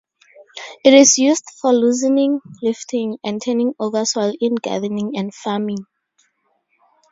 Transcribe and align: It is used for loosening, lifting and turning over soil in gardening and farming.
It 0.83 0.95
is 0.95 1.19
used 1.19 1.45
for 1.61 1.71
loosening, 1.71 2.39
lifting 2.63 3.19
and 3.23 3.39
turning 3.39 3.75
over 3.79 4.03
soil 4.03 4.33
in 4.41 4.55
gardening 4.55 5.11
and 5.15 5.31
farming. 5.31 5.85